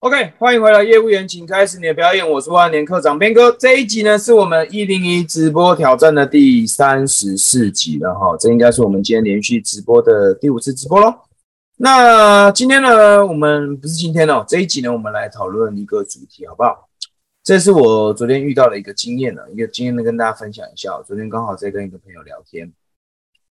[0.00, 2.26] OK，欢迎回来，业务员，请开始你的表演。
[2.26, 3.52] 我是万年课长边哥。
[3.52, 8.34] 这一集呢，是我们一零一直播挑战的第三十四集了哈。
[8.38, 11.14] 这应该是我们今天连续直播的第五次直播喽。
[11.76, 16.88] 那今天呢，我们不是今天哦，这一集呢，我们来讨论一个主题，好不好？
[17.44, 20.98] 这是我昨天遇到的一个经验呢，一个经验呢，跟大家分享一下。
[21.06, 22.72] 昨天刚好在跟一个朋友聊天，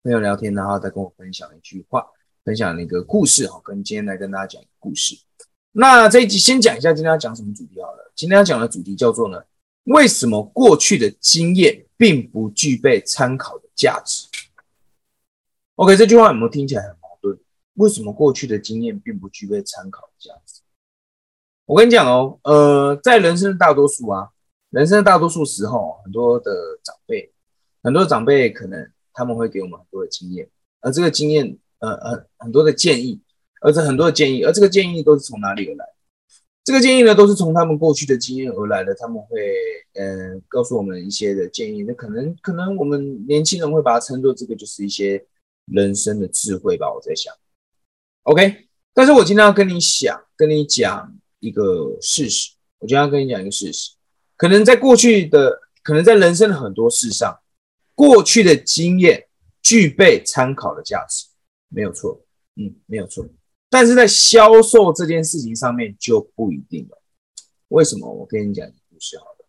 [0.01, 2.03] 朋友聊天，然后他跟我分享一句话，
[2.43, 5.15] 分享了一个故事哈，跟今天来跟大家讲一个故事。
[5.71, 8.11] 那这一集先讲一下今天要讲什么主题好了。
[8.15, 9.39] 今天要讲的主题叫做呢，
[9.83, 14.27] 为什么过去的经验并不具备参考的价值
[15.75, 17.37] ？OK，这句话有没有听起来很矛盾？
[17.75, 20.61] 为什么过去的经验并不具备参考的价值？
[21.65, 24.29] 我跟你讲哦，呃，在人生的大多数啊，
[24.71, 26.51] 人生的大多数时候，很多的
[26.83, 27.31] 长辈，
[27.83, 30.49] 很多长辈可能他们会给我们很多的经验，
[30.81, 33.21] 而这个经验，呃呃，很多的建议。
[33.59, 35.85] 而且很多的建议，而这个建议都是从哪里而来？
[36.63, 38.93] 这个建议呢，都是从他们过去的经验而来的。
[38.93, 39.39] 他们会，
[39.93, 41.81] 嗯，告诉我们一些的建议。
[41.83, 45.25] 那可能，可能我们年轻人会把它称作这个就是一些
[45.65, 46.93] 人生的智慧吧。
[46.93, 47.33] 我在想
[48.23, 48.67] ，OK。
[48.93, 52.51] 但是我今天要跟你想，跟你讲一个事实。
[52.77, 53.93] 我今天要跟你讲一个事实。
[54.37, 57.39] 可能在过去的，可能在人生的很多事上，
[57.95, 59.27] 过去的经验
[59.63, 61.25] 具备参考的价值，
[61.69, 62.21] 没有错。
[62.57, 63.25] 嗯，没有错。
[63.69, 67.01] 但是在销售这件事情上面就不一定了，
[67.67, 68.11] 为什么？
[68.11, 69.45] 我跟你讲一个故事好了。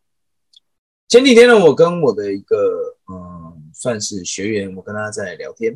[1.08, 5.72] 前几天呢，我跟我的一个嗯，算是学员，我跟他在聊天，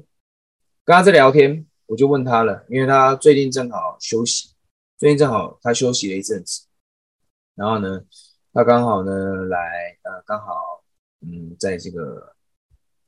[0.84, 4.50] 跟他在聊天，我就问他了，因为他最近正好休息，
[4.98, 6.66] 最近正好他休息了一阵子，
[7.54, 8.04] 然后呢，
[8.52, 9.12] 他刚好呢
[9.46, 10.84] 来呃，刚好
[11.22, 12.36] 嗯，在这个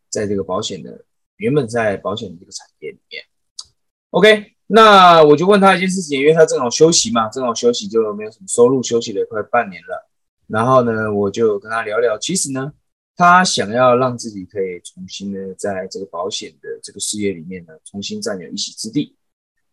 [0.09, 1.05] 在这个保险的
[1.37, 3.23] 原本在保险的这个产业里面
[4.11, 4.56] ，OK。
[4.69, 10.09] 那我就问他一件事情，因为他正好休息嘛，正好休息就没有什么收入，休息了快半年了。
[10.49, 12.73] 然后呢，我就跟他聊聊，其实呢，
[13.15, 19.15] 他想要让自己可以重新呢，在这个保险的这个事业里面呢，重新占有一席之地。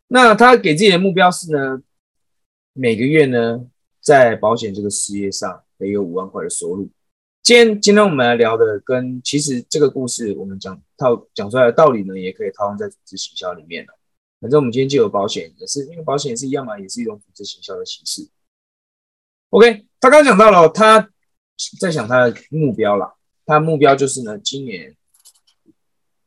[0.07, 1.81] 那他给自己的目标是呢，
[2.73, 3.65] 每个月呢，
[3.99, 6.87] 在保险这个事业上得有五万块的收入。
[7.41, 13.93] 今天今天我们来聊的，跟其实这个故事我们讲套讲出来的道理呢，也可以套用在组织行销里面了。
[14.43, 18.27] 反正我们今天就有保险，也是因为保险也是一样嘛，也是一种组织行销的形式。
[19.51, 21.09] OK，他刚讲到了，他
[21.79, 23.15] 在想他的目标了。
[23.45, 24.97] 他的目标就是呢，今年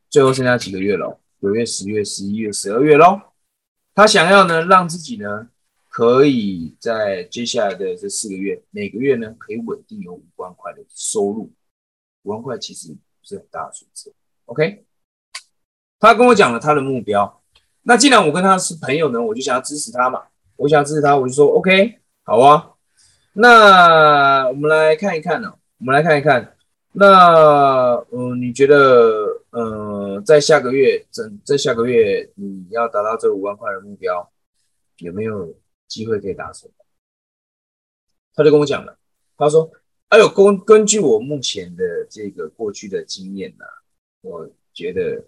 [0.08, 3.20] 最后剩下几个月了，九月、十月、十一月、十二月喽。
[3.94, 5.50] 他想要呢，让自己呢，
[5.90, 11.52] 可以在接下来的这四个月，每个月呢，可以稳定有五万块的收入。
[12.22, 14.14] 五万块其实不是很大的数字。
[14.46, 14.86] OK，
[15.98, 17.42] 他跟我讲了他的目标。
[17.88, 20.24] 那既然我跟他是朋友呢，我就想要支持他嘛。
[20.56, 22.72] 我想要支持他，我就说 OK，好啊。
[23.34, 26.56] 那我们来看一看呢，我们来看一看。
[26.92, 34.28] 那嗯，你觉得呃，在下个月，整在下个月你要达到这五万块的目标，
[34.96, 35.54] 有没有
[35.86, 36.68] 机会可以达成？
[38.34, 38.98] 他就跟我讲了，
[39.36, 39.70] 他说
[40.08, 43.64] ：“哎呦，根根据我目前的这个过去的经验呢，
[44.22, 45.22] 我觉得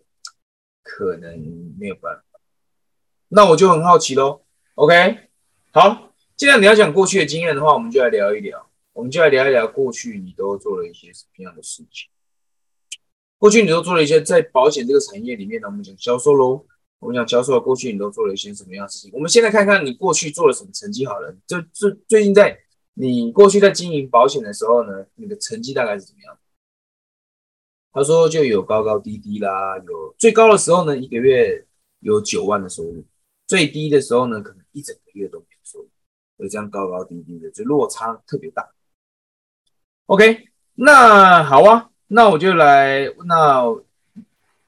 [0.83, 1.39] 可能
[1.79, 2.23] 没有办法。”
[3.29, 4.41] 那我就很好奇喽
[4.75, 5.19] ，OK，
[5.73, 12.09] 好，既然你要讲过去的经验的话，我们就来聊一聊，我们就来聊一聊过去你都做了一些什么样的事情。
[13.37, 16.65] 过去你都做了一些在保险这个产业里面呢，我们讲销售喽，
[16.99, 19.11] 我们讲销售，过去你都做了一些什么样的事情？
[19.13, 22.59] 我们现在看看你过去做了什么成绩好了，就最最近在
[22.95, 26.39] 你过去在经营保险的时候呢，你的成绩大概是怎么样？
[27.93, 31.67] 他说就有高高低低啦，有最高的时候呢，一个月
[32.01, 33.05] 有九万的收入。
[33.49, 35.89] 最低的时候呢，可能一整个月都没有收入，
[36.39, 38.69] 就这样高高低低的，就落差特别大。
[40.05, 43.65] OK，那好啊，那我就来，那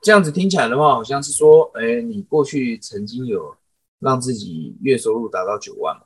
[0.00, 3.54] 这样子听起来的话，好像是说，哎，你过去曾经有
[3.98, 6.04] 让自己月收入达到九万嘛，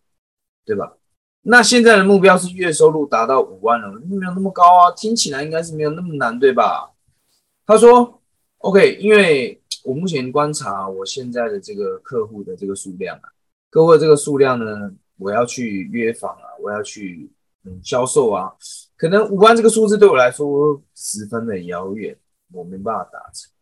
[0.64, 0.96] 对吧？
[1.42, 6.90] 那现在的目标是月收入达到五万了，没有那么高啊，听起来应该是没有那么难，对吧？
[7.64, 8.20] 他说
[8.58, 9.60] ，OK，因为。
[9.84, 13.28] 我目前观察我现在的这个客户的这个数量啊，
[13.68, 17.30] 客户的这个数量呢，我要去约访啊，我要去
[17.64, 18.50] 嗯销售啊，
[18.96, 22.16] 可能五万这个数字对我来说十分的遥远，
[22.50, 23.52] 我没办法达成。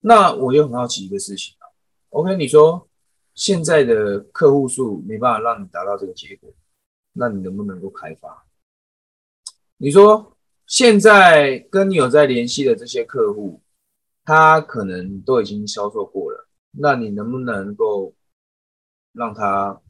[0.00, 1.68] 那我就很好奇一个事情啊
[2.08, 2.88] ，OK，你说
[3.34, 6.50] 现在的客户数没办法让你达到这个结果，
[7.12, 8.46] 那你能不能够开发？
[9.76, 10.34] 你说
[10.66, 13.60] 现在跟你有在联系的这些客户？
[14.24, 18.14] 他可能都已经销售过了，那你能不能够
[19.12, 19.80] 让他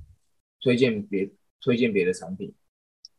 [0.60, 1.30] 推荐别
[1.60, 2.54] 推荐别的产品，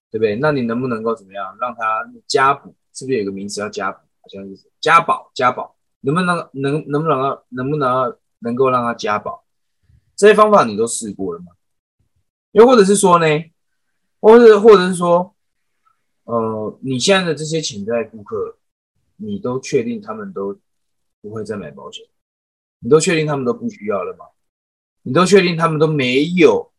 [0.10, 0.36] 对不对？
[0.38, 2.76] 那你能不能够怎么样让他加补？
[2.94, 4.00] 是不是有个名词叫加补？
[4.22, 9.44] 好像是加保加保，能不能能能不能能不能能够让他加保？
[10.16, 11.54] 这些方法你都试过了吗？
[12.52, 13.26] 又或者是说呢？
[14.20, 15.36] 或者或者是说，
[16.26, 18.58] 呃，你现在的这些潜在顾客，
[19.16, 20.60] 你都确定他们都
[21.22, 22.06] 不会再买保险？
[22.80, 24.26] 你都确定他们都不需要了吗？
[25.04, 26.72] 你都确定他们都没有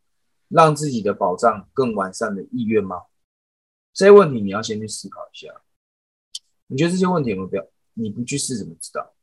[0.48, 3.04] 让自己的保障更完善的意愿吗？
[3.92, 5.62] 这些问题你要先去思考一下。
[6.66, 7.66] 你觉得这些问题有没有必要？
[7.94, 9.14] 你不去试怎么知道？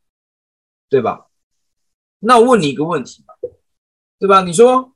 [0.90, 1.28] 对吧？
[2.20, 3.34] 那我问你一个问题吧，
[4.20, 4.44] 对吧？
[4.44, 4.96] 你说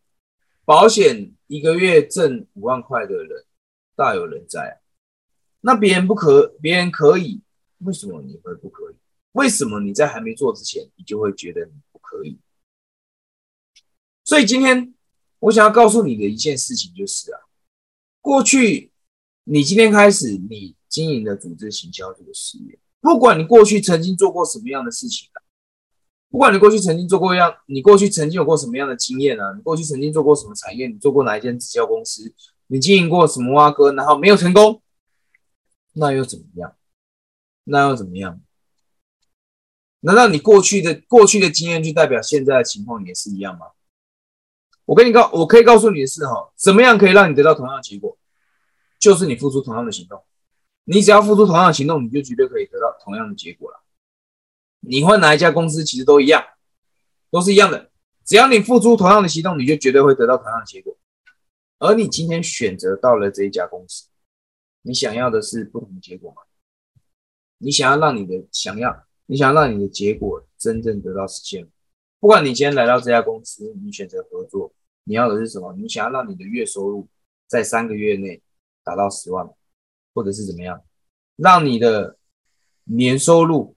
[0.66, 3.46] 保险一个月挣五万块的人
[3.96, 4.82] 大有人在，
[5.62, 7.42] 那别人不可，别人可以，
[7.80, 8.96] 为什么你会不可以？
[9.34, 12.40] 为什么你在还没做之前，你就会觉得你不可以？
[14.24, 14.94] 所以今天
[15.40, 17.42] 我想要告诉你的一件事情就是啊，
[18.22, 18.92] 过去
[19.44, 25.44] 你今天开始你经营的组织行销这个事业，不管你过去曾经做过什么样的事情啊，
[26.30, 32.34] 不管你过去曾经做过样，你过去曾经有过什么样的经验啊，你过去曾经做过什么产业，你做过哪一间直销公司，
[32.68, 34.82] 你经营过什么蛙哥，然后没有成功，
[35.94, 36.78] 那又怎么样？
[37.66, 38.40] 那又怎么样？
[40.06, 43.68] 难道你过去的过去的经验就代表现在的情况也是一样吗？
[44.86, 48.18] 我跟你告，我可以告诉你的是哈，怎么样可以让你得到同样的结果，
[49.00, 50.22] 就是你付出同样的行动。
[50.84, 53.82] 你只要付出同样的行动，你就绝对可以得到同样的结果了。
[54.82, 56.44] 你换哪一家公司其实都一样，
[57.32, 57.90] 都是一样的。
[58.26, 60.98] 只要你付出同样的行动，你就绝对会得到同样的结果。
[61.80, 64.10] 而你今天选择到了这一家公司，
[64.82, 66.42] 你想要的是不同的结果吗？
[67.60, 71.68] 你想要让你的想要，你想让你的结果真正得到实现？
[72.20, 74.72] 不管你今天来到这家公司，你选择合作，
[75.06, 75.74] 你要的是什么？
[75.74, 77.08] 你想要让你的月收入
[77.48, 78.44] 在三个月内
[78.84, 79.50] 达到十万，
[80.14, 80.84] 或者是怎么样？
[81.36, 82.20] 让你的
[82.84, 83.76] 年收入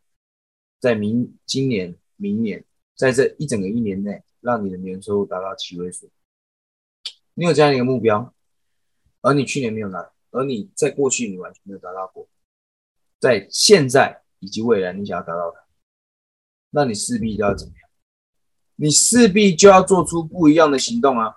[0.79, 2.63] 在明今年、明年，
[2.95, 6.11] 在这一整个一年内，让你的年收入达到七位数。
[7.33, 8.35] 你有这样一个目标，
[9.23, 12.29] 而你去年没有拿，而你在过去你完全没有达到过，
[13.19, 15.61] 在现在以及未来你想要达到它，
[16.71, 17.89] 那你势必就要怎么样？
[18.77, 21.37] 你势必就要做出不一样的行动啊！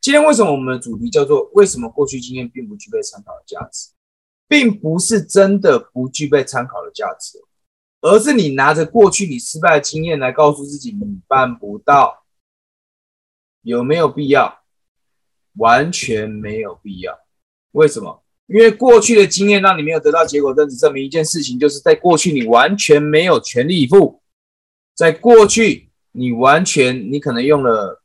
[0.00, 3.90] 今天为什么我们的主题叫做“为什么过去经验并不具备参考的价值”，
[4.48, 7.38] 并不是真的不具备参考的价值，
[8.00, 12.24] 而是你拿着过去你失败的经验来告诉自己你办不到，
[13.60, 14.62] 有没有必要？
[15.54, 17.18] 完全没有必要。
[17.72, 18.24] 为什么？
[18.48, 24.20] 因为过去的经验让你没有得到结果，但只证明一件事情，就是在过去你完全没有全力以赴，
[24.94, 25.86] 在过去。
[26.12, 28.02] 你完全，你可能用了，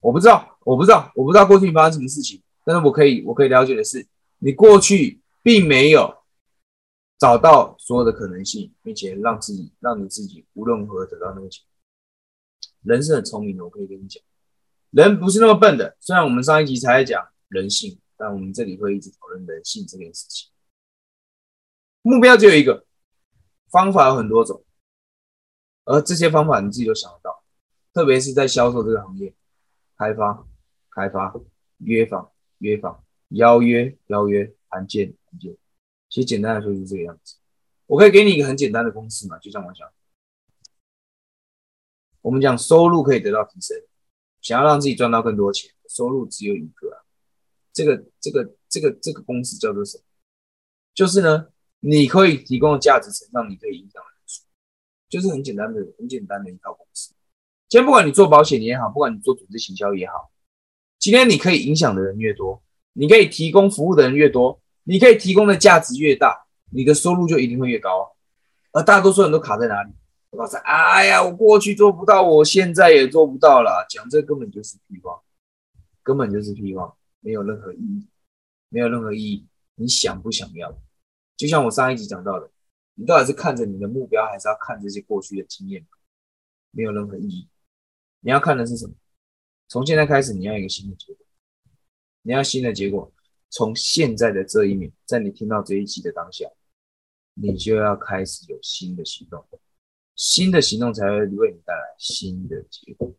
[0.00, 4.06] 我不知道，我不知道，我不知道过去发生什么事情，但是我可以，我可以了解的是，
[4.38, 6.14] 你过去并没有
[7.18, 11.62] 找到所有的可能性，并且让自己，让你自己无论如何得到那个钱。
[12.84, 14.22] 人是很聪明的，我可以跟你讲，
[14.92, 15.94] 人不是那么笨的。
[16.00, 20.50] 虽然我们上一集才在讲人性，但我们这里会一直讨论人性这件事情。
[22.02, 22.84] 目标只有一个，
[23.70, 24.64] 方法有很多种。
[25.84, 27.42] 而这些方法你自己都想得到，
[27.94, 29.34] 特别是在销售这个行业，
[29.96, 30.46] 开发、
[30.90, 31.34] 开发、
[31.78, 35.56] 约访、约访、邀约、邀约、函件、函件，
[36.10, 37.36] 其实简单来说就是这个样子。
[37.86, 39.90] 我可以给你一个很简单的公式嘛，就像我讲，
[42.20, 43.74] 我们讲收入可以得到提升，
[44.42, 47.00] 想要让自己赚到更多钱，收入只有一个啊，
[47.78, 50.02] 这个、这个、这个、这个公式叫做什么？
[50.94, 51.46] 就是呢，
[51.78, 54.42] 你可以提供的价值乘上你可以影响的人数。
[55.08, 57.12] 就是很简单的、很简单的一套公式。
[57.68, 60.32] 今天不管你做保险也好，不管你做组织行销也好，
[60.98, 62.60] 今天你可以影响的人越多，
[62.94, 68.16] 你可以提供服务的人越多，你可以提供的价值越大，你的收入就一定会越高。
[68.72, 69.92] 而大多数人都卡在哪里？
[70.30, 70.58] 哇塞！
[70.58, 73.86] 哎呀，我过去做不到，我现在也做不到了。
[73.88, 75.22] 讲这根本就是屁话，
[76.02, 78.08] 根本就是屁话，没有任何意义，
[78.68, 79.46] 没有任何意义。
[79.74, 80.76] 你想不想要？
[81.36, 82.50] 就像我上一集讲到的。
[82.94, 85.86] 你到底是看着你的目标，还是要看这些过去的经验？
[86.72, 87.48] 没有任何意义。
[88.20, 88.94] 你要看的是什么？
[89.68, 91.24] 从现在开始，你要一个新的结果。
[92.22, 93.12] 你要新的结果，
[93.50, 96.44] 从现在的这一秒，在你听到这一期的当下，
[97.34, 99.46] 你就要开始有新的行动。
[100.16, 103.14] 新的行动才会为你带来新的结果。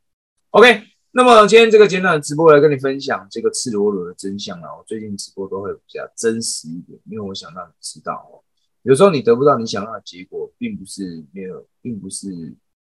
[0.49, 4.75] OK，那么今天这个简短的直播来跟你分享这个赤裸裸的真相啊！
[4.77, 8.45] 我最近直播都会比较真实一点，因为我想让你知道哦。
[8.83, 12.27] 有时候你得不到你想要的结果，并不是没有，并不是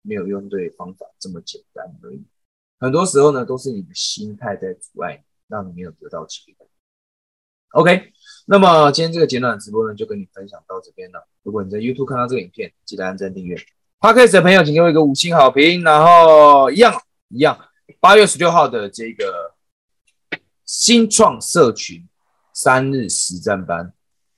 [0.02, 2.24] 没有用对方法这么简单而已。
[2.80, 6.68] 很多时候呢，都是你的心态在阻碍你，让你没有得到结果。
[7.72, 8.14] OK，
[8.46, 11.28] 那么今天这个简短的直播呢，就跟你分享到这边了。
[11.44, 13.58] 如果你在 YouTube 看到这个影片，记得按赞订阅。
[14.00, 15.84] Podcast 的朋友，请给我一个五星好评。
[15.84, 16.94] 然后一样
[17.30, 17.58] 一样，
[18.00, 19.56] 八月十六号的这个
[20.66, 22.08] 新创社群
[22.54, 23.94] 三日实战班，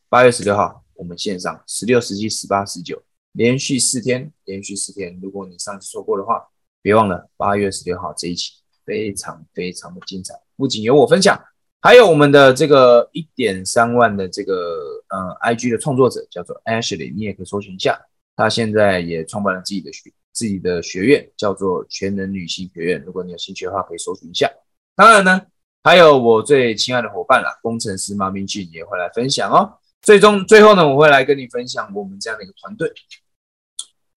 [0.09, 5.19] 八月十六号我们线上十六、十七、十八、十九，连续四天，连续四天。
[5.21, 6.47] 如果你上次错过的话，
[6.81, 8.53] 别忘了八月十六号这一期
[8.85, 11.39] 非常非常的精彩，不仅有我分享，
[11.81, 18.00] 还有我们的这个一点三万的这个呃 IG 的创作者叫做 Ashley，你也可以搜寻一下。
[18.35, 23.01] 他现在也创办了自己的学自己的学院，叫做全能女性学院。
[23.06, 24.51] 如果你有兴趣的话，可以搜寻一下。
[24.94, 25.42] 当然呢，
[25.82, 29.80] 还有我最亲爱的伙伴啦，工程师马明俊也会来分享哦。
[30.01, 32.92] 最终最后呢，我会来跟你分享我们这样的一个团队，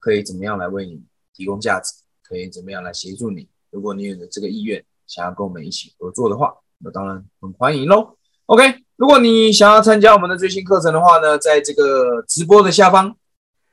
[0.01, 1.01] 可以怎么样来为你
[1.33, 3.49] 提供价值，可以怎么样来协助你。
[3.71, 8.17] 如果你有这个意愿，想要跟我们一起合作的话，那当然很欢迎喽。
[8.47, 13.17] OK，如果你想要参加我们的最新课程的话呢，在这个直播的下方。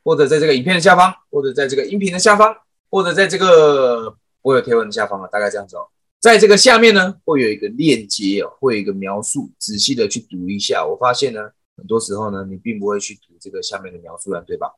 [0.05, 2.55] 或者在这个影片的下方，或者在这个音频的下方，
[2.91, 5.87] 或者在这个我有贴文的下方啊，大概这样子哦。
[6.21, 10.85] 在这个下面呢，会有一个链接哦，会有一个描述，仔细的去读一下。
[10.85, 11.41] 我发现呢，
[11.75, 14.71] 很多时候呢，你并不会去读这个下面的描述栏，对吧？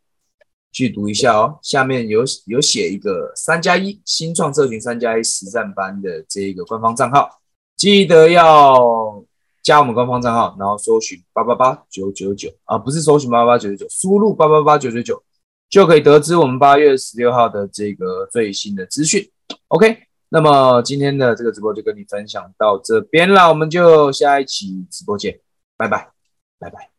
[0.72, 1.60] 去读一下哦。
[1.62, 7.30] 下面有有写一个三加一新创社群三加一实战班的这一个官方账号，
[7.76, 9.22] 记得要。
[9.68, 15.22] 加我们官方账号，然后搜寻八八八九九九啊，不是搜寻八八八九九九，输入八八八九九九
[15.70, 19.30] 就可以得知我们八月十六号的这个最新的资讯。
[19.68, 19.98] OK，
[20.30, 25.38] 那么今天的这个直播就跟你分享到这边了，我们就下一期直播见，
[25.76, 26.12] 拜拜，
[26.60, 26.97] 拜拜。